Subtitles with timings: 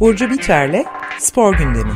[0.00, 0.84] Burcu Biterle
[1.18, 1.92] Spor Gündemi.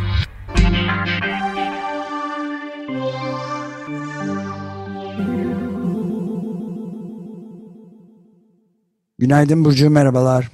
[9.18, 10.48] Günaydın Burcu, merhabalar.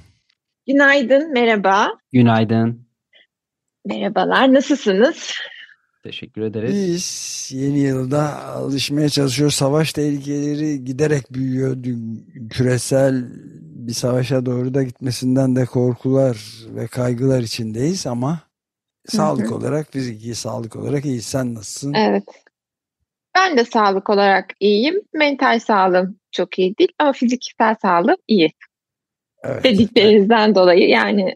[0.67, 1.87] Günaydın, merhaba.
[2.13, 2.87] Günaydın.
[3.85, 5.33] Merhabalar, nasılsınız?
[6.05, 6.73] Teşekkür ederiz.
[6.73, 9.55] Biz yeni yılda alışmaya çalışıyoruz.
[9.55, 11.77] Savaş tehlikeleri giderek büyüyor.
[12.49, 13.25] Küresel
[13.61, 16.37] bir savaşa doğru da gitmesinden de korkular
[16.75, 18.39] ve kaygılar içindeyiz ama
[19.07, 21.21] sağlık olarak, fiziki sağlık olarak iyi.
[21.21, 21.93] Sen nasılsın?
[21.93, 22.23] Evet.
[23.35, 25.01] Ben de sağlık olarak iyiyim.
[25.13, 28.51] Mental sağlığım çok iyi değil ama fiziksel sağlığım iyi.
[29.43, 29.63] Evet.
[29.63, 31.35] Dediklerinizden dolayı yani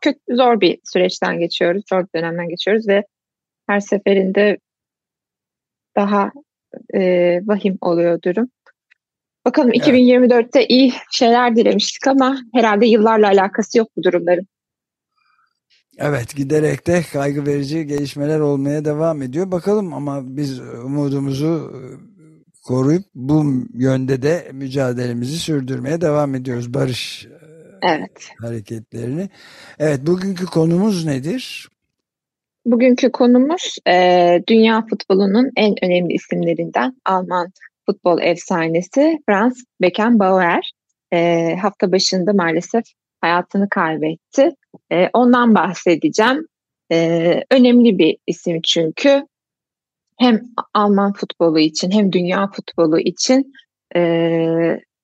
[0.00, 3.04] kötü, zor bir süreçten geçiyoruz, zor bir dönemden geçiyoruz ve
[3.66, 4.58] her seferinde
[5.96, 6.32] daha
[6.94, 7.00] e,
[7.46, 8.48] vahim oluyor durum.
[9.44, 9.88] Bakalım evet.
[9.88, 14.46] 2024'te iyi şeyler dilemiştik ama herhalde yıllarla alakası yok bu durumların.
[15.98, 19.50] Evet giderek de kaygı verici gelişmeler olmaya devam ediyor.
[19.50, 21.80] Bakalım ama biz umudumuzu e,
[22.62, 26.74] koruyup bu yönde de mücadelemizi sürdürmeye devam ediyoruz.
[26.74, 27.30] Barış e,
[27.82, 28.30] evet.
[28.40, 29.30] hareketlerini.
[29.78, 31.68] Evet bugünkü konumuz nedir?
[32.66, 37.52] Bugünkü konumuz e, dünya futbolunun en önemli isimlerinden Alman
[37.86, 40.72] futbol efsanesi Franz Beckenbauer.
[41.12, 42.84] E, hafta başında maalesef
[43.20, 44.50] hayatını kaybetti.
[44.92, 46.46] E, ondan bahsedeceğim.
[46.92, 49.26] E, önemli bir isim çünkü
[50.18, 50.42] hem
[50.74, 53.52] Alman futbolu için hem dünya futbolu için
[53.96, 54.00] e,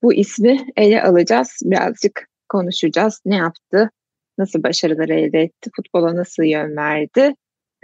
[0.03, 1.59] bu ismi ele alacağız.
[1.65, 3.21] Birazcık konuşacağız.
[3.25, 3.91] Ne yaptı?
[4.39, 5.71] Nasıl başarılar elde etti?
[5.77, 7.35] Futbola nasıl yön verdi?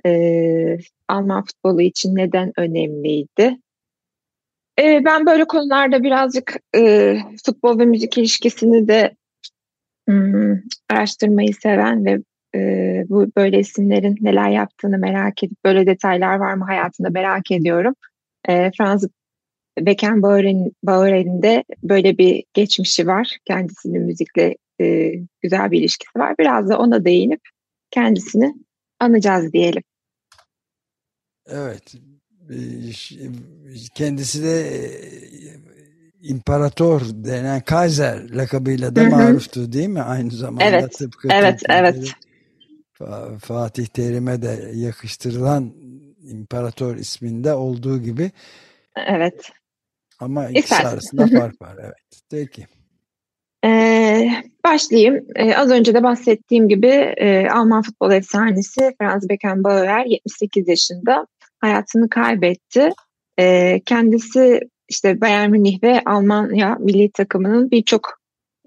[0.06, 3.58] E, Alman futbolu için neden önemliydi?
[4.78, 9.16] E, ben böyle konularda birazcık e, futbol ve müzik ilişkisini de
[10.08, 10.54] hmm,
[10.90, 12.18] araştırmayı seven ve
[12.54, 17.94] e, bu böyle isimlerin neler yaptığını merak edip böyle detaylar var mı hayatında merak ediyorum.
[18.48, 19.06] E, Franz
[19.80, 23.36] Beckenbauer'in de böyle bir geçmişi var.
[23.44, 26.34] Kendisinin müzikle e, güzel bir ilişkisi var.
[26.38, 27.40] Biraz da ona değinip
[27.90, 28.54] kendisini
[29.00, 29.82] anacağız diyelim.
[31.46, 31.94] Evet.
[33.94, 34.90] Kendisi de e,
[36.22, 40.02] imparator denen Kaiser lakabıyla da maruftu değil mi?
[40.02, 42.14] Aynı zamanda evet, tıpkı evet, evet.
[43.40, 45.74] Fatih Terim'e de yakıştırılan
[46.22, 48.30] imparator isminde olduğu gibi.
[48.96, 49.50] Evet.
[50.20, 50.90] Ama ikisi İstersen.
[50.90, 51.76] arasında fark var.
[51.80, 52.22] Evet.
[52.30, 52.66] Peki.
[53.64, 54.30] Ee,
[54.68, 55.24] başlayayım.
[55.36, 61.26] Ee, az önce de bahsettiğim gibi e, Alman futbol efsanesi Franz Beckenbauer 78 yaşında
[61.60, 62.90] hayatını kaybetti.
[63.38, 68.18] E, kendisi işte Bayern Münih ve Almanya milli takımının birçok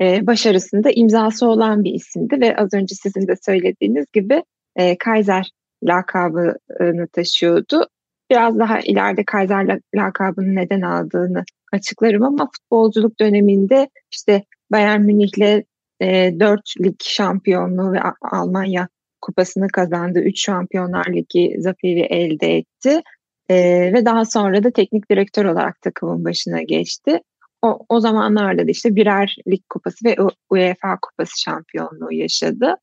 [0.01, 4.44] e, başarısında imzası olan bir isimdi ve az önce sizin de söylediğiniz gibi
[4.75, 5.51] e, Kaiser
[5.84, 7.88] lakabını taşıyordu.
[8.31, 15.63] Biraz daha ileride Kaiser lakabını neden aldığını açıklarım ama futbolculuk döneminde işte Bayern Münih'le
[16.01, 18.88] e, 4 lig şampiyonluğu ve Almanya
[19.22, 20.19] kupasını kazandı.
[20.19, 23.01] 3 Şampiyonlar Ligi zaferi elde etti.
[23.50, 23.56] E,
[23.94, 27.19] ve daha sonra da teknik direktör olarak takımın başına geçti.
[27.61, 30.16] O, o zamanlarda da işte birer lig kupası ve
[30.50, 32.75] UEFA kupası şampiyonluğu yaşadı.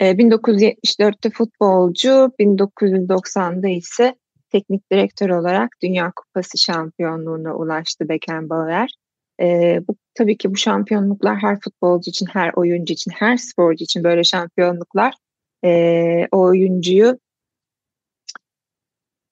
[0.00, 4.14] E, 1974'te futbolcu, 1990'da ise
[4.50, 8.90] teknik direktör olarak Dünya Kupası şampiyonluğuna ulaştı Beckenbauer.
[9.40, 14.04] E, bu tabii ki bu şampiyonluklar her futbolcu için, her oyuncu için, her sporcu için
[14.04, 15.14] böyle şampiyonluklar
[15.64, 17.18] e, o oyuncuyu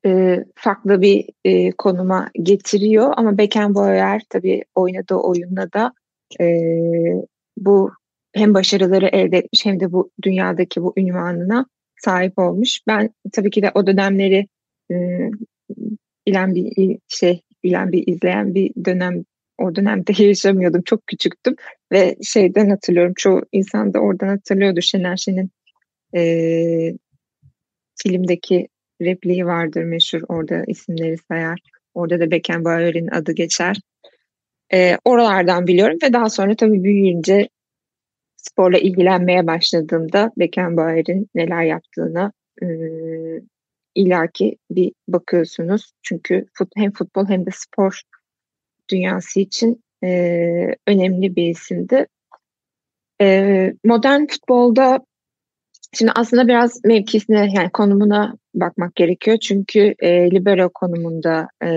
[0.07, 3.15] e, farklı bir e, konuma getiriyor.
[3.17, 5.93] Ama Beckenbauer tabii oynadığı oyunla da
[6.41, 6.47] e,
[7.57, 7.93] bu
[8.33, 11.67] hem başarıları elde etmiş hem de bu dünyadaki bu ünvanına
[11.97, 12.81] sahip olmuş.
[12.87, 14.49] Ben tabii ki de o dönemleri
[14.91, 14.95] e,
[16.27, 19.25] bilen bir şey bilen bir izleyen bir dönem
[19.59, 20.83] o dönemde yaşamıyordum.
[20.83, 21.55] Çok küçüktüm
[21.93, 23.13] ve şeyden hatırlıyorum.
[23.17, 24.83] Çoğu insan da oradan hatırlıyordur.
[24.83, 25.51] Şener Şen'in
[26.17, 26.23] e,
[28.03, 28.69] filmdeki
[29.03, 30.21] repliği vardır meşhur.
[30.29, 31.59] Orada isimleri sayar.
[31.95, 33.77] Orada da Beckenbauer'in adı geçer.
[34.73, 37.49] E, oralardan biliyorum ve daha sonra tabii büyüyünce
[38.37, 42.67] sporla ilgilenmeye başladığımda Beckenbauer'in neler yaptığına e,
[43.95, 45.93] ilaki bir bakıyorsunuz.
[46.03, 48.03] Çünkü fut, hem futbol hem de spor
[48.91, 50.09] dünyası için e,
[50.87, 52.07] önemli bir isimdi.
[53.21, 55.01] E, modern futbolda
[55.93, 59.39] şimdi aslında biraz mevkisine yani konumuna bakmak gerekiyor.
[59.39, 61.69] Çünkü e, libero konumunda e,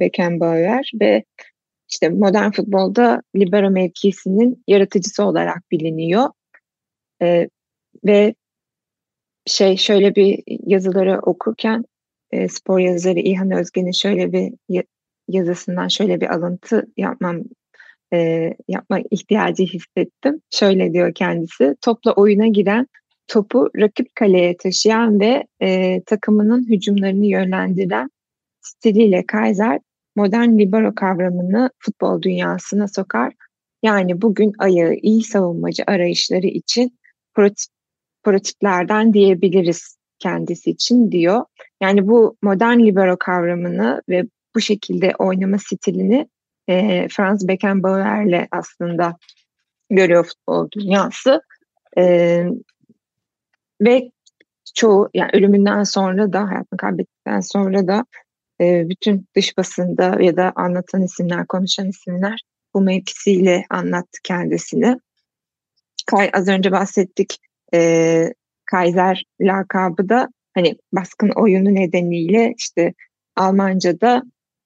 [0.00, 1.24] Beckenbauer ve
[1.88, 6.30] işte modern futbolda libero mevkisinin yaratıcısı olarak biliniyor.
[7.22, 7.48] E,
[8.04, 8.34] ve
[9.46, 11.84] şey şöyle bir yazıları okurken
[12.30, 14.52] e, spor yazarı İlhan Özgen'in şöyle bir
[15.28, 17.42] yazısından şöyle bir alıntı yapmam
[18.12, 20.40] e, yapma ihtiyacı hissettim.
[20.50, 22.86] Şöyle diyor kendisi, topla oyuna giren,
[23.28, 28.10] topu rakip kaleye taşıyan ve e, takımının hücumlarını yönlendiren
[28.60, 29.80] stiliyle Kaiser
[30.16, 33.32] modern libero kavramını futbol dünyasına sokar.
[33.82, 36.98] Yani bugün ayağı iyi savunmacı arayışları için
[37.34, 37.72] prototip,
[38.22, 41.44] prototiplerden diyebiliriz kendisi için diyor.
[41.82, 46.28] Yani bu modern libero kavramını ve bu şekilde oynama stilini
[46.68, 49.16] e, Franz Beckenbauer'le aslında
[49.90, 51.40] görüyor futbol dünyası.
[51.98, 52.44] E,
[53.80, 54.10] ve
[54.74, 58.04] çoğu yani ölümünden sonra da hayatını kaybettikten sonra da
[58.60, 62.40] e, bütün dış basında ya da anlatan isimler, konuşan isimler
[62.74, 64.96] bu mevkisiyle anlattı kendisini.
[66.06, 67.38] Kay, az önce bahsettik
[67.74, 68.32] e,
[68.64, 72.94] Kaiser lakabı da hani baskın oyunu nedeniyle işte
[73.36, 74.22] Almanca'da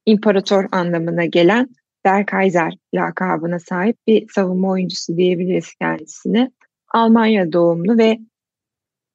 [0.07, 1.69] imparator anlamına gelen
[2.07, 6.51] Der Kaiser lakabına sahip bir savunma oyuncusu diyebiliriz kendisine.
[6.89, 8.19] Almanya doğumlu ve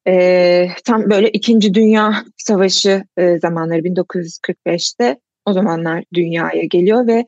[0.07, 7.25] e, tam böyle İkinci Dünya Savaşı e, zamanları 1945'te o zamanlar dünyaya geliyor ve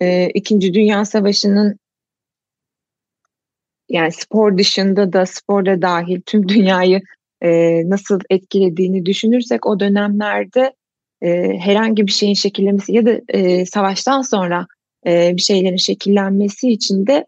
[0.00, 1.78] e, İkinci Dünya Savaşı'nın
[3.88, 7.00] yani spor dışında da sporda dahil tüm dünyayı
[7.42, 7.50] e,
[7.90, 10.72] nasıl etkilediğini düşünürsek o dönemlerde
[11.22, 14.66] e, herhangi bir şeyin şekillenmesi ya da e, savaştan sonra
[15.06, 17.26] e, bir şeylerin şekillenmesi için de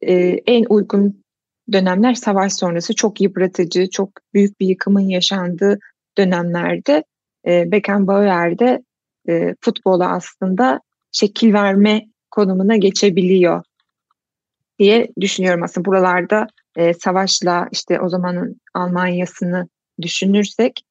[0.00, 0.14] e,
[0.46, 1.24] en uygun
[1.72, 2.94] dönemler savaş sonrası.
[2.94, 5.78] Çok yıpratıcı, çok büyük bir yıkımın yaşandığı
[6.18, 7.04] dönemlerde
[7.46, 8.82] e, Beckenbauer'de
[9.28, 10.80] e, futbola aslında
[11.12, 13.64] şekil verme konumuna geçebiliyor
[14.78, 15.84] diye düşünüyorum aslında.
[15.84, 16.46] Buralarda
[16.76, 19.68] e, savaşla işte o zamanın Almanya'sını
[20.02, 20.82] düşünürsek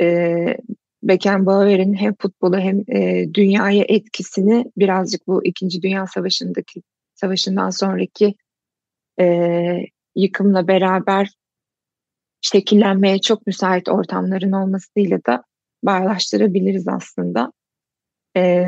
[0.00, 0.56] e,
[1.02, 6.82] Beckenbauer'in hem futbolu hem e, dünyaya etkisini birazcık bu İkinci Dünya Savaşı'ndaki
[7.14, 8.34] savaşından sonraki
[9.20, 9.26] e,
[10.16, 11.30] yıkımla beraber
[12.40, 15.42] şekillenmeye çok müsait ortamların olmasıyla da
[15.82, 17.52] bağlaştırabiliriz aslında.
[18.36, 18.66] E,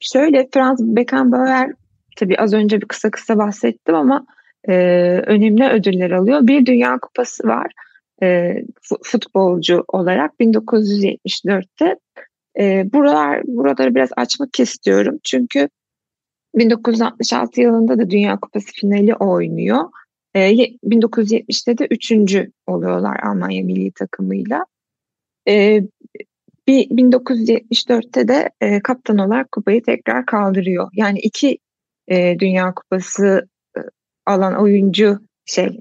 [0.00, 1.72] şöyle Franz Beckenbauer
[2.16, 4.26] tabii az önce bir kısa kısa bahsettim ama
[4.68, 4.74] e,
[5.26, 6.46] önemli ödüller alıyor.
[6.46, 7.72] Bir Dünya Kupası var
[8.22, 8.56] e,
[9.02, 11.96] futbolcu olarak 1974'te.
[12.58, 15.68] E, buralar buraları biraz açmak istiyorum çünkü
[16.54, 19.84] 1966 yılında da Dünya Kupası finali oynuyor.
[20.34, 20.52] E,
[20.84, 24.64] 1970'te de üçüncü oluyorlar Almanya milli takımıyla.
[25.48, 25.82] E,
[26.66, 30.88] bir 1974'te de e, kaptan olarak kupayı tekrar kaldırıyor.
[30.92, 31.58] Yani iki
[32.08, 33.80] e, Dünya Kupası e,
[34.26, 35.78] alan oyuncu şey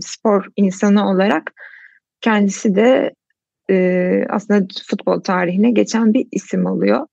[0.00, 1.52] spor insanı olarak
[2.24, 3.14] kendisi de
[3.70, 7.06] e, aslında futbol tarihine geçen bir isim oluyor.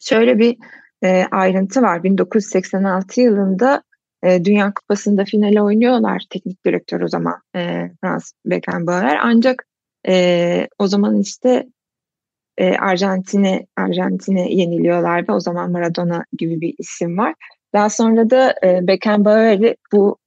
[0.00, 0.56] Şöyle bir
[1.04, 2.02] e, ayrıntı var.
[2.02, 3.82] 1986 yılında
[4.22, 9.18] e, Dünya Kupası'nda finale oynuyorlar teknik direktör o zaman e, Franz Beckenbauer.
[9.22, 9.66] Ancak
[10.08, 11.66] e, o zaman işte
[12.58, 17.34] e, Arjantin'e Arjantin'e yeniliyorlar ve o zaman Maradona gibi bir isim var.
[17.72, 20.18] Daha sonra da e, Beckenbauer'i bu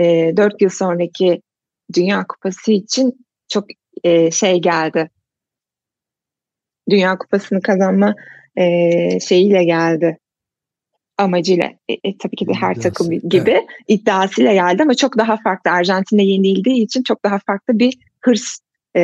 [0.00, 1.42] e, 4 yıl sonraki
[1.94, 3.64] Dünya Kupası için çok
[4.04, 5.10] e, şey geldi.
[6.90, 8.14] Dünya Kupası'nı kazanma
[8.56, 10.18] e, şeyiyle geldi
[11.20, 13.64] amacıyla e, e, tabii ki de her İddiası, takım gibi evet.
[13.88, 18.58] iddiasıyla geldi ama çok daha farklı Arjantin'e yenildiği için çok daha farklı bir hırs
[18.94, 19.02] e,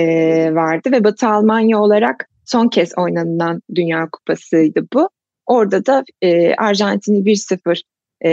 [0.55, 5.09] vardı ve Batı Almanya olarak son kez oynanan Dünya Kupası'ydı bu.
[5.47, 7.83] Orada da e, Arjantin'i 1-0
[8.25, 8.31] e,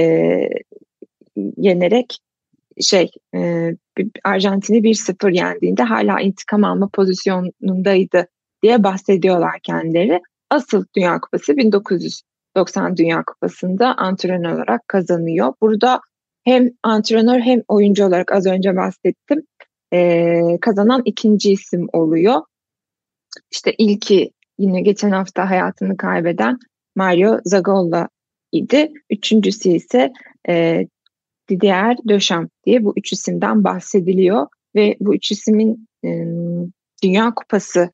[1.58, 2.20] yenerek
[2.82, 3.72] şey e,
[4.24, 8.28] Arjantin'i 1-0 yendiğinde hala intikam alma pozisyonundaydı
[8.64, 10.22] diye bahsediyorlar kendileri.
[10.50, 15.54] Asıl Dünya Kupası 1990 Dünya Kupası'nda antrenör olarak kazanıyor.
[15.62, 16.02] Burada
[16.44, 19.44] hem antrenör hem oyuncu olarak az önce bahsettim
[19.94, 22.42] e, kazanan ikinci isim oluyor.
[23.52, 26.60] İşte ilki yine geçen hafta hayatını kaybeden
[26.96, 28.10] Mario Zagolla
[28.52, 28.92] idi.
[29.10, 30.14] Üçüncüsü ise
[30.50, 30.86] e,
[31.50, 36.10] Didier Deschamps diye bu üç isimden bahsediliyor ve bu üç isimin e,
[37.04, 37.92] Dünya Kupası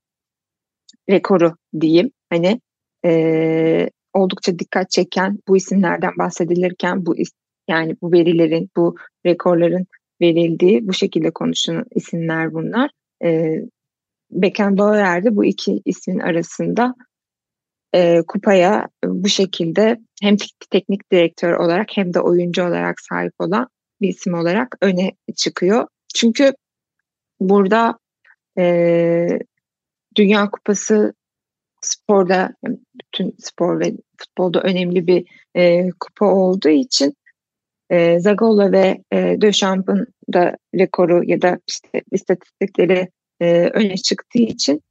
[1.09, 2.61] rekoru diyeyim hani
[3.05, 7.15] e, oldukça dikkat çeken bu isimlerden bahsedilirken bu
[7.67, 9.85] yani bu verilerin bu rekorların
[10.21, 12.91] verildiği bu şekilde konuşulan isimler bunlar.
[13.23, 13.55] e,
[14.31, 16.95] Beckenbauer de bu iki ismin arasında
[17.96, 20.36] e, kupaya bu şekilde hem
[20.69, 23.67] teknik direktör olarak hem de oyuncu olarak sahip olan
[24.01, 25.88] bir isim olarak öne çıkıyor.
[26.15, 26.53] Çünkü
[27.39, 28.00] burada
[28.58, 29.27] e,
[30.17, 31.13] Dünya Kupası
[31.81, 32.53] sporda
[33.03, 37.13] bütün spor ve futbolda önemli bir e, kupa olduğu için
[37.89, 44.81] e, Zagola ve e, Döchamp'ın da rekoru ya da işte istatistikleri e, öne çıktığı için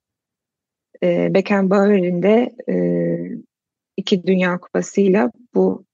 [1.02, 2.76] e, Beckenbauer'in de e,
[3.96, 5.84] iki Dünya Kupası'yla bu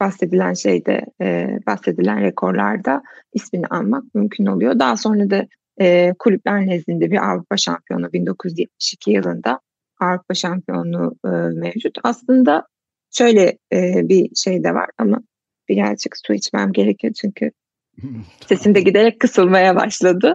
[0.00, 4.78] bahsedilen şeyde e, bahsedilen rekorlarda ismini almak mümkün oluyor.
[4.78, 5.46] Daha sonra da
[5.80, 9.60] e, kulüpler nezdinde bir Avrupa şampiyonu 1972 yılında
[10.00, 11.28] Avrupa şampiyonluğu e,
[11.60, 11.98] mevcut.
[12.02, 12.66] Aslında
[13.10, 15.20] şöyle e, bir şey de var ama
[15.68, 17.50] birazcık su içmem gerekiyor çünkü
[18.46, 20.34] sesim de giderek kısılmaya başladı.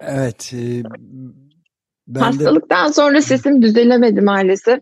[0.00, 0.52] Evet.
[0.54, 0.82] E,
[2.08, 2.92] ben Hastalıktan de...
[2.92, 4.80] sonra sesim düzelemedi maalesef.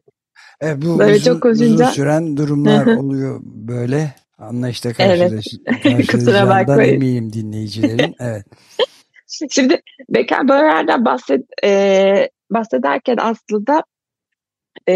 [0.61, 4.15] Evet, bu böyle uzun, çok uzun süren durumlar oluyor böyle.
[4.39, 6.07] Anlayışta karşılaş evet.
[6.07, 8.15] karşılayacağından eminim dinleyicilerin.
[8.21, 8.45] Evet.
[9.51, 13.85] Şimdi Becker Bauer'den bahset, e, bahsederken aslında
[14.89, 14.95] e,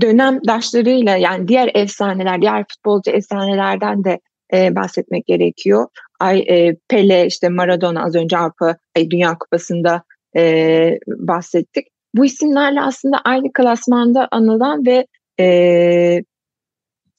[0.00, 4.20] dönem daşlarıyla yani diğer efsaneler, diğer futbolcu efsanelerden de
[4.54, 5.86] e, bahsetmek gerekiyor.
[6.20, 10.02] Ay e, Pele, işte Maradona az önce Avrupa Dünya Kupası'nda
[10.36, 11.86] e, bahsettik.
[12.14, 15.06] Bu isimlerle aslında aynı klasmanda anılan ve
[15.40, 16.22] e,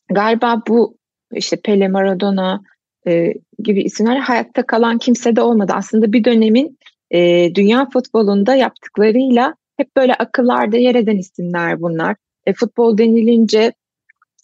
[0.10, 0.98] galiba bu
[1.34, 2.62] işte Pele, Maradona
[3.08, 5.74] e, gibi isimler hayatta kalan kimse de olmadı.
[5.76, 6.78] Aslında bir dönemin
[7.12, 12.16] e, dünya futbolunda yaptıklarıyla hep böyle akıllarda yer eden isimler bunlar.
[12.46, 13.74] E, futbol denilince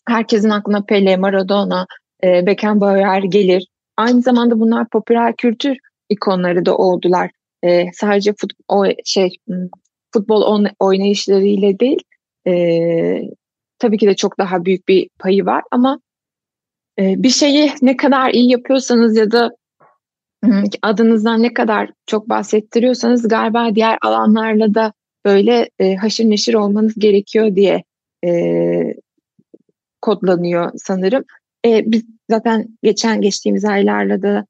[0.08, 1.86] herkesin aklına Pele, Maradona,
[2.24, 3.68] e, Beckenbauer gelir.
[3.98, 5.78] Aynı zamanda bunlar popüler kültür
[6.10, 7.30] ikonları da oldular.
[7.63, 9.38] E, sadece futbol şey
[10.13, 12.03] futbol oynayışlarıyla değil,
[12.48, 12.53] e,
[13.80, 16.00] tabii ki de çok daha büyük bir payı var ama
[17.00, 19.51] e, bir şeyi ne kadar iyi yapıyorsanız ya da
[20.82, 24.94] adınızdan ne kadar çok bahsettiriyorsanız galiba diğer alanlarla da
[25.25, 27.84] böyle e, haşır neşir olmanız gerekiyor diye
[28.25, 28.94] e,
[30.01, 31.24] kodlanıyor sanırım.
[31.65, 34.46] E, biz zaten geçen geçtiğimiz aylarla da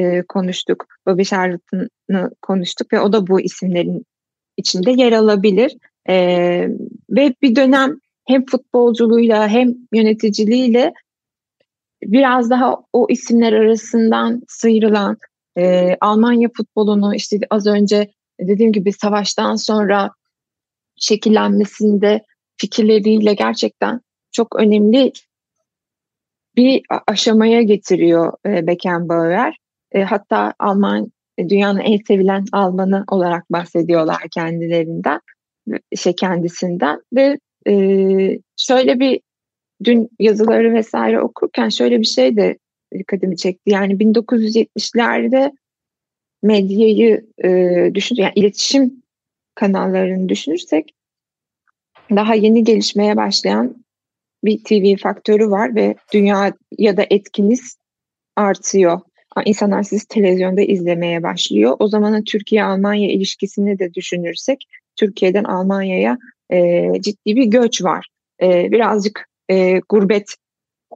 [0.00, 0.86] e, konuştuk.
[1.06, 4.06] Bobby Charlton'ı konuştuk ve o da bu isimlerin
[4.56, 5.76] içinde yer alabilir.
[6.08, 6.14] E,
[7.10, 10.92] ve bir dönem hem futbolculuğuyla hem yöneticiliğiyle
[12.02, 15.18] biraz daha o isimler arasından sıyrılan
[15.58, 20.10] e, Almanya futbolunu işte az önce dediğim gibi savaştan sonra
[20.96, 22.24] şekillenmesinde
[22.56, 24.00] fikirleriyle gerçekten
[24.32, 25.12] çok önemli
[26.56, 29.56] bir aşamaya getiriyor e, Beckenbauer.
[29.92, 35.20] E, hatta Alman e, dünyanın en sevilen Almanı olarak bahsediyorlar kendilerinden,
[35.96, 37.74] şey kendisinden ve e,
[38.56, 39.20] şöyle bir
[39.84, 42.58] dün yazıları vesaire okurken şöyle bir şey de
[42.98, 43.70] dikkatimi çekti.
[43.70, 45.52] Yani 1970'lerde
[46.42, 49.02] medyayı e, düşün, yani iletişim
[49.54, 50.94] kanallarını düşünürsek
[52.10, 53.84] daha yeni gelişmeye başlayan
[54.44, 57.76] bir TV faktörü var ve dünya ya da etkiniz
[58.36, 59.00] artıyor.
[59.46, 61.76] İnsanlar sizi televizyonda izlemeye başlıyor.
[61.78, 64.64] O zaman Türkiye-Almanya ilişkisini de düşünürsek
[64.96, 66.18] Türkiye'den Almanya'ya
[66.50, 68.08] e, ciddi bir göç var.
[68.42, 70.34] E, birazcık e, gurbet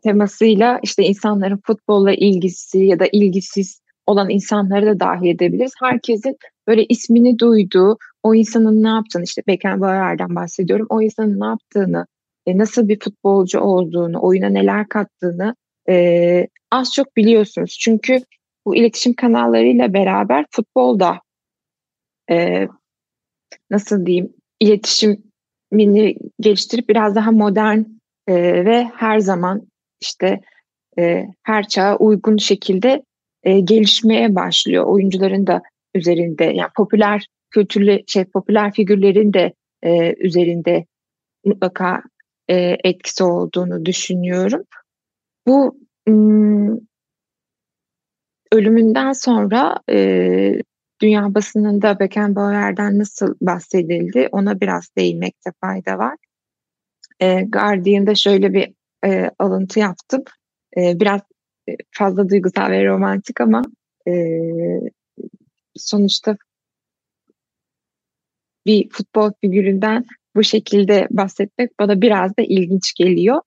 [0.02, 5.72] temasıyla işte insanların futbolla ilgisi ya da ilgisiz olan insanları da dahil edebiliriz.
[5.80, 6.36] Herkesin
[6.66, 10.86] böyle ismini duyduğu, o insanın ne yaptığını işte Beckenbauer'den bahsediyorum.
[10.90, 12.06] O insanın ne yaptığını,
[12.46, 15.54] e, nasıl bir futbolcu olduğunu, oyuna neler kattığını
[15.88, 17.78] e, az çok biliyorsunuz.
[17.80, 18.18] Çünkü
[18.66, 21.20] bu iletişim kanallarıyla beraber futbolda
[22.30, 22.68] e,
[23.70, 27.78] nasıl diyeyim iletişimini geliştirip biraz daha modern
[28.28, 29.68] e, ve her zaman
[30.00, 30.40] işte
[30.98, 33.02] e, her çağa uygun şekilde
[33.42, 34.84] e, gelişmeye başlıyor.
[34.84, 35.62] Oyuncuların da
[35.94, 40.86] üzerinde yani popüler kültürlü şey popüler figürlerin de e, üzerinde
[41.44, 42.02] mutlaka
[42.48, 44.64] e, etkisi olduğunu düşünüyorum.
[45.46, 45.78] Bu
[48.52, 50.60] ölümünden sonra e,
[51.02, 56.16] dünya basınında Beckenbauer'den nasıl bahsedildi ona biraz değinmekte fayda var.
[57.20, 58.74] E, Guardian'da şöyle bir
[59.04, 60.24] e, alıntı yaptım.
[60.76, 61.20] E, biraz
[61.90, 63.62] fazla duygusal ve romantik ama
[64.08, 64.12] e,
[65.76, 66.36] sonuçta
[68.66, 70.04] bir futbol figüründen
[70.36, 73.40] bu şekilde bahsetmek bana biraz da ilginç geliyor.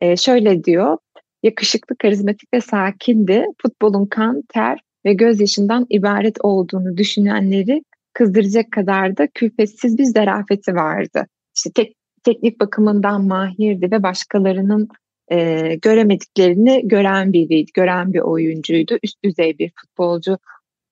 [0.00, 0.98] E, şöyle diyor,
[1.42, 3.44] yakışıklı, karizmatik ve sakindi.
[3.62, 7.82] Futbolun kan, ter ve gözyaşından ibaret olduğunu düşünenleri
[8.12, 11.26] kızdıracak kadar da külfetsiz bir zarafeti vardı.
[11.56, 14.88] İşte tek, teknik bakımından mahirdi ve başkalarının
[15.32, 18.98] e, göremediklerini gören biriydi, gören bir oyuncuydu.
[19.02, 20.38] Üst düzey bir futbolcu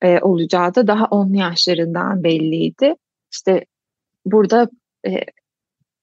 [0.03, 2.95] e, olacağı da daha 10 yaşlarından belliydi.
[3.33, 3.65] İşte
[4.27, 4.71] burada
[5.07, 5.21] e,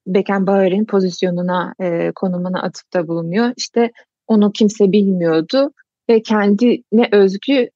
[0.07, 3.53] Beckenbauer'in pozisyonuna, e, konumuna atıfta bulunuyor.
[3.57, 3.91] İşte
[4.27, 5.71] onu kimse bilmiyordu
[6.09, 7.69] ve kendine özgü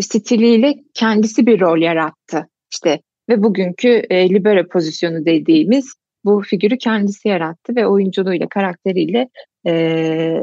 [0.00, 2.48] stiliyle kendisi bir rol yarattı.
[2.72, 5.94] İşte ve bugünkü e, libero pozisyonu dediğimiz
[6.24, 9.28] bu figürü kendisi yarattı ve oyunculuğuyla, karakteriyle
[9.66, 10.40] e,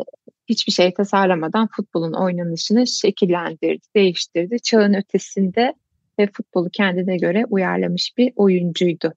[0.49, 4.59] hiçbir şey tasarlamadan futbolun oynanışını şekillendirdi, değiştirdi.
[4.59, 5.73] Çağın ötesinde
[6.19, 9.13] ve futbolu kendine göre uyarlamış bir oyuncuydu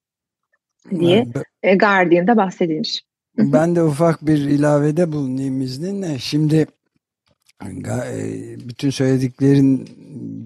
[0.99, 1.25] diye
[1.63, 3.01] ben, Guardian'da bahsedilmiş.
[3.37, 6.19] Ben de ufak bir ilavede bulunayım izninle.
[6.19, 6.67] Şimdi
[8.67, 9.89] bütün söylediklerin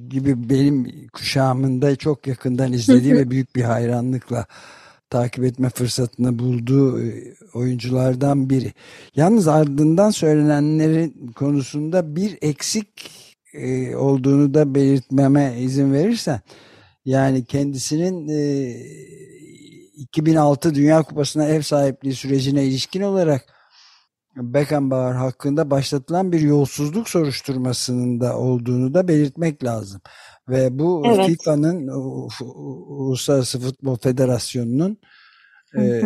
[0.09, 4.45] gibi benim kuşağımında çok yakından izlediği ve büyük bir hayranlıkla
[5.09, 7.01] takip etme fırsatını bulduğu
[7.53, 8.73] oyunculardan biri.
[9.15, 13.11] Yalnız ardından söylenenlerin konusunda bir eksik
[13.95, 16.41] olduğunu da belirtmeme izin verirsen
[17.05, 18.27] yani kendisinin
[19.97, 23.57] 2006 Dünya Kupası'na ev sahipliği sürecine ilişkin olarak
[24.35, 30.01] Beckenbauer hakkında başlatılan bir yolsuzluk soruşturmasının da olduğunu da belirtmek lazım.
[30.49, 31.25] Ve bu evet.
[31.25, 31.87] FIFA'nın
[32.87, 34.97] Uluslararası Futbol Federasyonu'nun
[35.77, 36.01] e,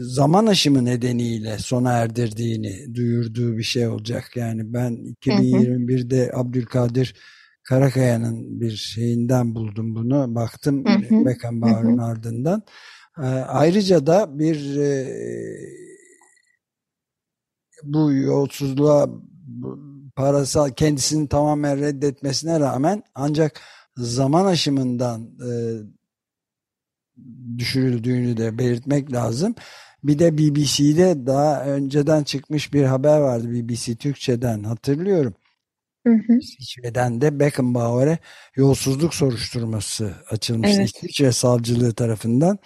[0.00, 4.30] zaman aşımı nedeniyle sona erdirdiğini duyurduğu bir şey olacak.
[4.36, 7.14] Yani ben 2021'de Abdülkadir
[7.62, 10.34] Karakaya'nın bir şeyinden buldum bunu.
[10.34, 12.62] Baktım Beckenbauer'ın ardından.
[13.18, 15.06] E, ayrıca da bir e,
[17.82, 19.08] bu yolsuzluğa
[20.16, 23.60] parasal kendisini tamamen reddetmesine rağmen ancak
[23.96, 25.50] zaman aşımından e,
[27.58, 29.54] düşürüldüğünü de belirtmek lazım.
[30.04, 35.34] Bir de BBC'de daha önceden çıkmış bir haber vardı BBC Türkçe'den hatırlıyorum.
[36.06, 36.38] Hı hı.
[36.38, 38.18] İsviçre'den de Beckenbauer'e
[38.56, 40.88] yolsuzluk soruşturması açılmıştı evet.
[40.96, 42.58] İsviçre savcılığı tarafından.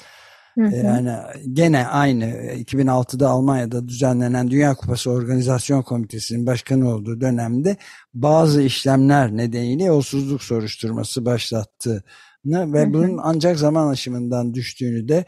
[0.59, 0.77] Hı hı.
[0.77, 1.13] Yani
[1.53, 7.77] gene aynı 2006'da Almanya'da düzenlenen Dünya Kupası Organizasyon Komitesi'nin başkanı olduğu dönemde
[8.15, 12.03] bazı işlemler nedeniyle yolsuzluk soruşturması başlattığını
[12.45, 12.93] ve hı hı.
[12.93, 15.25] bunun ancak zaman aşımından düştüğünü de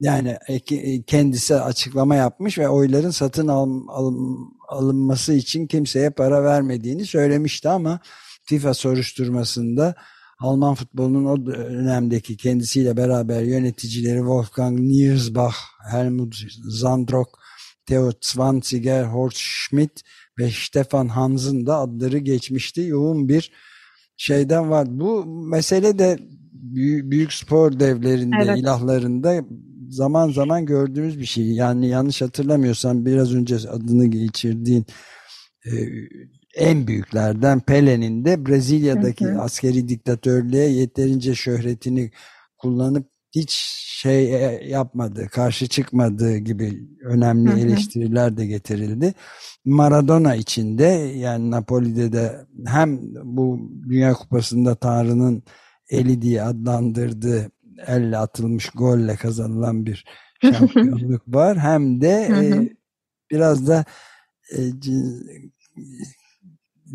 [0.00, 0.36] yani
[1.06, 4.14] kendisi açıklama yapmış ve oyların satın al, al,
[4.68, 8.00] alınması için kimseye para vermediğini söylemişti ama
[8.44, 9.94] FIFA soruşturmasında
[10.38, 15.56] Alman futbolunun o dönemdeki kendisiyle beraber yöneticileri Wolfgang Niersbach,
[15.90, 16.36] Helmut
[16.68, 17.30] Zandrock,
[17.86, 20.00] Theo Zwanziger, Horst Schmidt
[20.38, 22.80] ve Stefan Hans'ın da adları geçmişti.
[22.80, 23.52] Yoğun bir
[24.16, 24.86] şeyden var.
[24.90, 26.18] Bu mesele de
[26.52, 28.58] büyük, büyük spor devlerinde, evet.
[28.58, 29.44] ilahlarında
[29.88, 31.52] zaman zaman gördüğümüz bir şey.
[31.52, 34.86] Yani yanlış hatırlamıyorsam biraz önce adını geçirdiğin
[35.66, 35.72] e,
[36.56, 39.40] en büyüklerden Pele'nin de Brezilya'daki hı hı.
[39.40, 42.10] askeri diktatörlüğe yeterince şöhretini
[42.58, 43.50] kullanıp hiç
[44.04, 47.58] şey e, yapmadı, karşı çıkmadığı gibi önemli hı hı.
[47.58, 49.14] eleştiriler de getirildi.
[49.64, 50.84] Maradona için de
[51.16, 55.42] yani Napoli'de de hem bu Dünya Kupası'nda Tanrı'nın
[55.90, 57.50] eli diye adlandırdığı
[57.86, 60.04] elle atılmış golle kazanılan bir
[60.42, 61.58] şampiyonluk var.
[61.58, 62.64] Hem de hı hı.
[62.64, 62.76] E,
[63.30, 63.84] biraz da
[64.52, 64.58] e,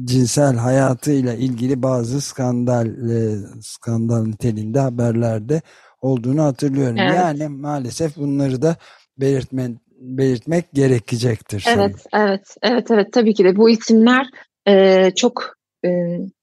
[0.04, 5.62] cinsel hayatıyla ilgili bazı skandal e, skandal niteliğinde haberlerde
[6.02, 6.98] olduğunu hatırlıyorum.
[6.98, 7.16] Evet.
[7.16, 8.76] Yani maalesef bunları da
[9.18, 11.66] belirtme, belirtmek gerekecektir.
[11.68, 12.30] Evet, sanırım.
[12.30, 13.14] evet, evet, evet.
[13.14, 14.28] Tabii ki de bu isimler
[14.68, 15.90] e, çok e,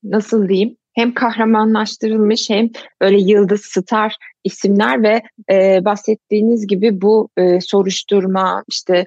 [0.02, 7.60] nasıl diyeyim hem kahramanlaştırılmış hem böyle yıldız star isimler ve e, bahsettiğiniz gibi bu e,
[7.60, 9.06] soruşturma işte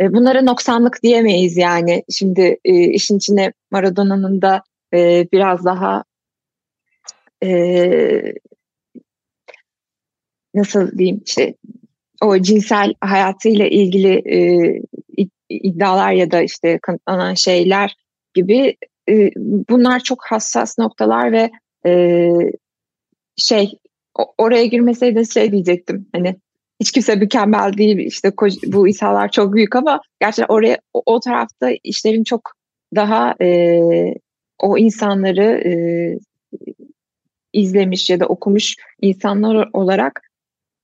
[0.00, 2.04] e, bunlara noksanlık diyemeyiz yani.
[2.10, 4.62] Şimdi e, işin içine Maradona'nın da
[4.94, 6.04] e, biraz daha
[7.44, 8.34] e,
[10.54, 11.54] nasıl diyeyim işte
[12.22, 17.96] o cinsel hayatıyla ilgili e, iddialar ya da işte kanıtlanan şeyler
[18.34, 18.76] gibi
[19.08, 19.30] e,
[19.68, 21.50] bunlar çok hassas noktalar ve
[21.86, 22.28] e,
[23.36, 23.72] şey
[24.38, 26.36] oraya girmeseydi şey diyecektim hani
[26.80, 28.32] hiç kimse mükemmel değil işte
[28.66, 32.52] bu İsa'lar çok büyük ama gerçekten oraya o, o tarafta işlerin çok
[32.94, 33.80] daha e,
[34.58, 35.72] o insanları e,
[37.52, 40.20] izlemiş ya da okumuş insanlar olarak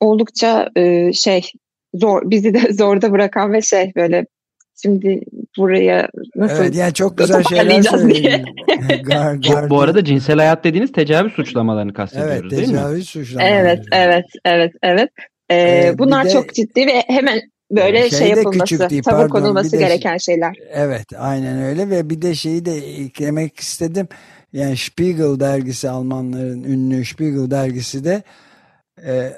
[0.00, 1.42] oldukça e, şey
[1.94, 4.26] zor bizi de zorda bırakan ve şey böyle
[4.82, 5.20] şimdi
[5.58, 8.46] buraya nasıl Evet yani çok güzel şeyler söyledin.
[9.66, 12.68] bu, bu arada cinsel hayat dediğiniz tecavüz suçlamalarını kastediyoruz evet, değil mi?
[12.68, 13.54] Evet tecavüz suçlamaları.
[13.54, 15.10] Evet evet evet evet.
[15.50, 20.16] Ee, ee, bunlar de, çok ciddi ve hemen böyle şey yapılması, değil, tavır konulması gereken
[20.16, 20.56] şeyler.
[20.70, 24.08] Evet aynen öyle ve bir de şeyi de eklemek istedim.
[24.52, 28.22] Yani Spiegel dergisi Almanların ünlü Spiegel dergisi de
[29.06, 29.32] e,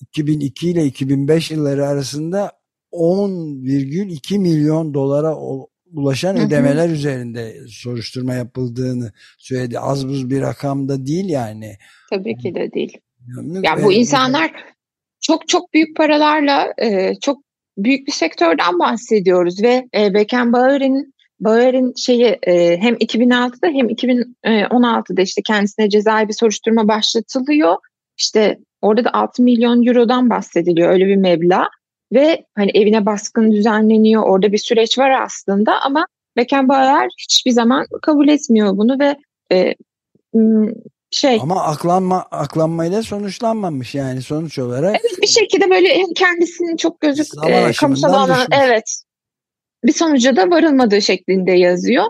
[0.00, 2.52] 2002 ile 2005 yılları arasında
[2.92, 5.36] 10,2 milyon dolara
[5.92, 9.78] ulaşan ödemeler üzerinde soruşturma yapıldığını söyledi.
[9.78, 11.76] Az buz bir rakam da değil yani.
[12.10, 12.98] Tabii ki de değil.
[13.62, 14.52] Yani bu insanlar
[15.26, 17.38] çok çok büyük paralarla e, çok
[17.78, 25.42] büyük bir sektörden bahsediyoruz ve e, Beckenbauer'in Bauer'in şeyi e, hem 2006'da hem 2016'da işte
[25.42, 27.76] kendisine cezai bir soruşturma başlatılıyor.
[28.18, 31.68] İşte orada da 6 milyon eurodan bahsediliyor öyle bir meblağ
[32.12, 34.22] ve hani evine baskın düzenleniyor.
[34.22, 36.06] Orada bir süreç var aslında ama
[36.36, 39.16] Beckenbauer hiçbir zaman kabul etmiyor bunu ve
[39.52, 39.74] e,
[41.14, 44.96] şey ama aklanma aklanmayla sonuçlanmamış yani sonuç olarak.
[45.00, 49.02] Evet bir şekilde böyle kendisinin çok gözük e, kamusal alan evet
[49.84, 52.04] bir sonuca da varılmadığı şeklinde yazıyor.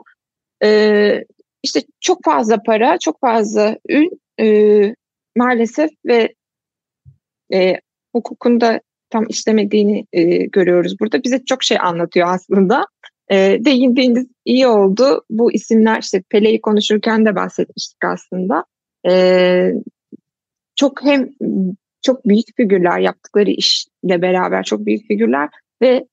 [0.65, 1.25] Ee,
[1.63, 4.47] işte çok fazla para, çok fazla ün e,
[5.37, 6.35] maalesef ve
[7.53, 7.81] e,
[8.15, 11.23] hukukunda tam işlemediğini e, görüyoruz burada.
[11.23, 12.87] Bize çok şey anlatıyor aslında.
[13.31, 15.25] E, değindiğiniz iyi oldu.
[15.31, 18.65] Bu isimler işte Pele'yi konuşurken de bahsetmiştik aslında.
[19.07, 19.73] E,
[20.77, 21.29] çok hem
[22.03, 25.49] çok büyük figürler yaptıkları işle beraber çok büyük figürler
[25.83, 26.07] ve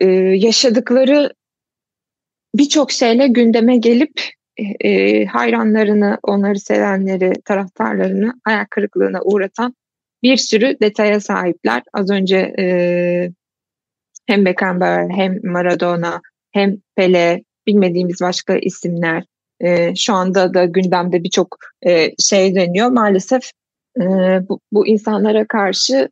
[0.00, 1.34] e, yaşadıkları
[2.54, 4.20] birçok şeyle gündeme gelip
[4.80, 9.74] e, hayranlarını, onları sevenleri, taraftarlarını ayak kırıklığına uğratan
[10.22, 11.82] bir sürü detaya sahipler.
[11.92, 12.66] Az önce e,
[14.26, 19.24] hem Beckenbauer hem Maradona hem Pele bilmediğimiz başka isimler
[19.60, 22.88] e, şu anda da gündemde birçok e, şey dönüyor.
[22.88, 23.50] Maalesef
[24.00, 24.02] e,
[24.48, 26.08] bu, bu insanlara karşı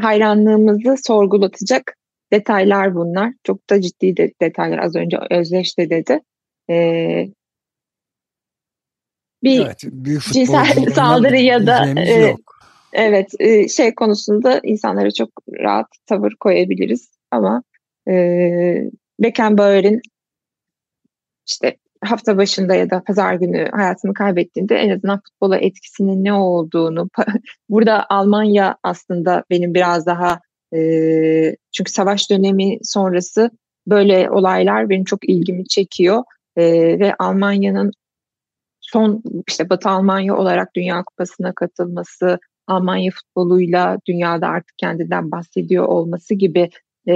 [0.00, 1.96] hayranlığımızı sorgulatacak
[2.32, 3.32] detaylar bunlar.
[3.44, 6.20] Çok da ciddi de, detaylar az önce Özdeş de dedi.
[6.70, 6.76] E,
[9.42, 12.36] bir evet, büyük cinsel saldırı ya da e,
[12.92, 17.62] evet e, şey konusunda insanlara çok rahat tavır koyabiliriz ama
[18.08, 18.12] e,
[19.20, 20.00] Beckenbauer'in
[21.48, 27.08] işte hafta başında ya da pazar günü hayatını kaybettiğinde en azından futbola etkisinin ne olduğunu
[27.68, 30.40] burada Almanya aslında benim biraz daha
[30.74, 30.80] e,
[31.72, 33.50] çünkü savaş dönemi sonrası
[33.86, 36.22] böyle olaylar benim çok ilgimi çekiyor.
[36.56, 36.62] E,
[36.98, 37.92] ve Almanya'nın
[38.80, 46.34] son işte Batı Almanya olarak Dünya Kupası'na katılması, Almanya futboluyla dünyada artık kendinden bahsediyor olması
[46.34, 46.70] gibi
[47.08, 47.14] e,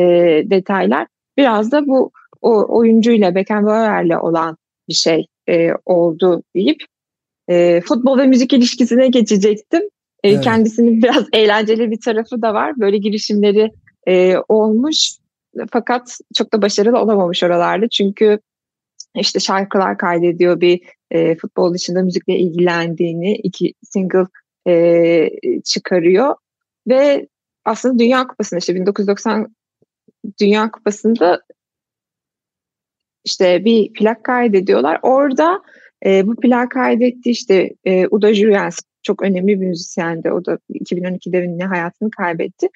[0.51, 1.07] detaylar.
[1.37, 4.57] Biraz da bu o oyuncuyla Beckenbauer'le olan
[4.91, 6.83] bir şey e, oldu deyip
[7.49, 9.83] e, futbol ve müzik ilişkisine geçecektim.
[10.25, 10.45] E, evet.
[10.45, 12.81] Kendisinin biraz eğlenceli bir tarafı da var.
[12.81, 13.71] Böyle girişimleri
[14.09, 15.11] e, olmuş
[15.73, 17.89] fakat çok da başarılı olamamış oralarda.
[17.89, 18.39] Çünkü
[19.17, 24.27] işte şarkılar kaydediyor bir e, futbol dışında müzikle ilgilendiğini, iki single
[24.69, 25.31] e,
[25.65, 26.35] çıkarıyor
[26.89, 27.29] ve
[27.65, 29.55] aslında Dünya Kupası'nda işte 1990
[30.41, 31.43] Dünya Kupası'nda
[33.25, 34.99] işte bir plak kaydediyorlar.
[35.03, 35.63] Orada
[36.07, 40.33] e, bu plak kaydetti işte e, Uda Jürgens çok önemli bir müzisyendi.
[40.33, 42.69] O da 2012'de ne hayatını kaybetti.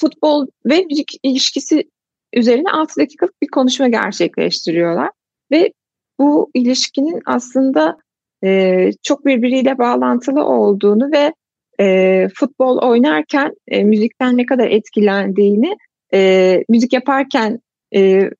[0.00, 1.90] Futbol ve müzik ilişkisi
[2.32, 5.10] üzerine 6 dakikalık bir konuşma gerçekleştiriyorlar.
[5.50, 5.72] Ve
[6.18, 7.96] bu ilişkinin aslında
[8.44, 11.32] e, çok birbiriyle bağlantılı olduğunu ve
[11.80, 15.76] e, futbol oynarken e, müzikten ne kadar etkilendiğini,
[16.14, 17.60] e, müzik yaparken
[17.94, 18.30] e,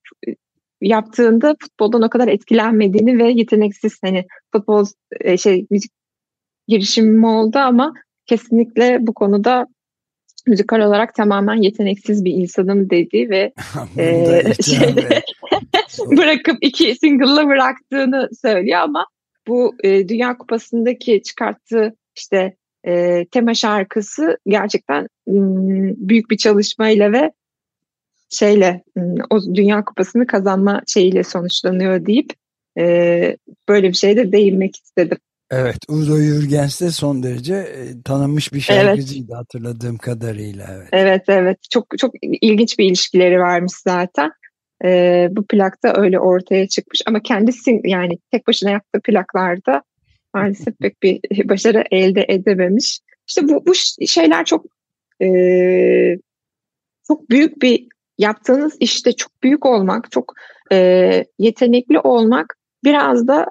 [0.82, 4.86] yaptığında futboldan o kadar etkilenmediğini ve yeteneksiz hani futbol
[5.20, 5.92] e, şey müzik
[6.68, 7.92] girişimim oldu ama
[8.26, 9.66] kesinlikle bu konuda
[10.46, 13.52] müzikal olarak tamamen yeteneksiz bir insanım dedi ve
[13.98, 15.22] e, şeyde,
[16.16, 19.06] bırakıp iki single'la bıraktığını söylüyor ama
[19.48, 27.32] bu e, Dünya Kupası'ndaki çıkarttığı işte e, tema şarkısı gerçekten m, büyük bir çalışmayla ve
[28.32, 28.82] şeyle
[29.30, 32.32] o Dünya Kupası'nı kazanma şeyiyle sonuçlanıyor deyip
[32.78, 33.36] e,
[33.68, 35.18] böyle bir şeye de değinmek istedim.
[35.50, 39.38] Evet, Udo Jürgens de son derece e, tanınmış bir şarkıcıydı evet.
[39.38, 40.66] hatırladığım kadarıyla.
[40.76, 40.88] Evet.
[40.92, 41.58] evet, evet.
[41.70, 44.30] Çok çok ilginç bir ilişkileri varmış zaten.
[44.84, 49.82] Ee, bu plakta öyle ortaya çıkmış ama kendisi yani tek başına yaptığı plaklarda
[50.34, 53.00] maalesef pek bir başarı elde edememiş.
[53.28, 53.74] İşte bu, bu
[54.06, 54.66] şeyler çok
[55.22, 55.28] e,
[57.08, 57.88] çok büyük bir
[58.22, 60.34] yaptığınız işte çok büyük olmak, çok
[60.72, 62.54] e, yetenekli olmak
[62.84, 63.46] biraz da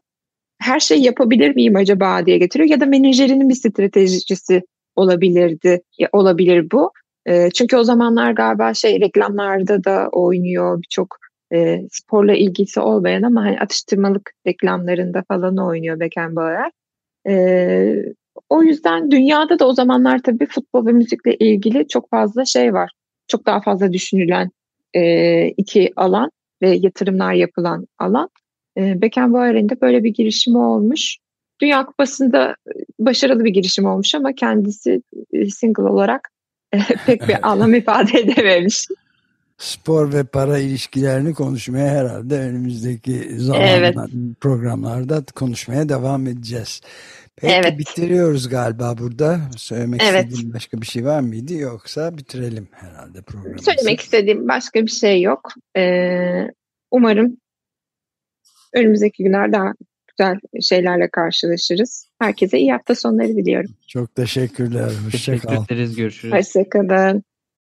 [0.62, 4.62] her şey yapabilir miyim acaba diye getiriyor ya da menajerinin bir stratejisi
[4.96, 5.82] olabilirdi
[6.12, 6.92] olabilir bu.
[7.26, 11.18] E, çünkü o zamanlar galiba şey reklamlarda da oynuyor birçok
[11.54, 16.72] e, sporla ilgisi olmayan ama hani atıştırmalık reklamlarında falan oynuyor Beckenbauer.
[17.28, 17.34] E,
[18.50, 22.92] o yüzden dünyada da o zamanlar tabii futbol ve müzikle ilgili çok fazla şey var.
[23.28, 24.52] Çok daha fazla düşünülen
[24.94, 28.30] e, iki alan ve yatırımlar yapılan alan.
[28.78, 31.18] E, Beckenbauer'in de böyle bir girişimi olmuş.
[31.62, 32.56] Dünya Kupası'nda
[33.00, 35.02] başarılı bir girişim olmuş ama kendisi
[35.34, 36.30] e, single olarak
[36.74, 38.88] e, pek bir anlam ifade edememiş.
[39.58, 43.96] Spor ve para ilişkilerini konuşmaya herhalde önümüzdeki zamanlar, evet.
[44.42, 46.82] programlarda konuşmaya devam edeceğiz.
[47.42, 47.80] Peki evet.
[47.80, 49.40] bitiriyoruz galiba burada.
[49.58, 50.26] Söylemek evet.
[50.26, 53.62] istediğim başka bir şey var mıydı yoksa bitirelim herhalde programı.
[53.62, 55.52] Söylemek istediğim başka bir şey yok.
[55.78, 56.48] Ee,
[56.92, 57.38] umarım
[58.74, 59.74] önümüzdeki günler daha
[60.08, 62.08] güzel şeylerle karşılaşırız.
[62.20, 63.72] Herkese iyi hafta sonları diliyorum.
[63.88, 64.92] Çok teşekkürler.
[65.06, 65.50] Hoşçakal.
[65.50, 65.96] Teşekkür ederiz.
[65.96, 66.34] Görüşürüz.
[66.34, 67.24] Hoşçakalın.